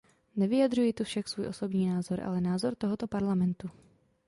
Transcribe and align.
Nevyjadřuji 0.35 0.93
tu 0.93 1.03
však 1.03 1.29
svůj 1.29 1.47
osobní 1.47 1.89
názor, 1.89 2.21
ale 2.23 2.41
názor 2.41 2.75
tohoto 2.75 3.07
Parlamentu. 3.07 3.69